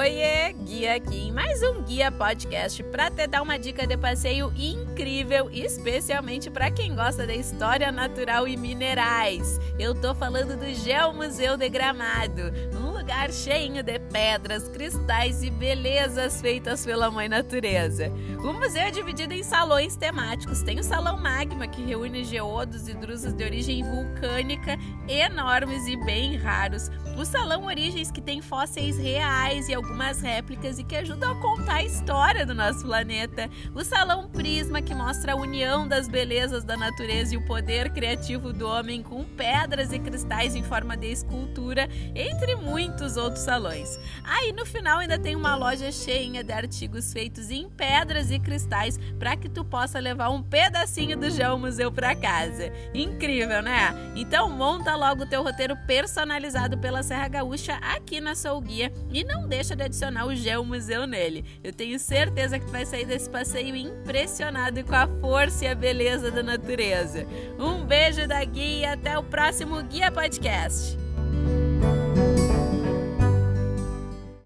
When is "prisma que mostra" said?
34.30-35.34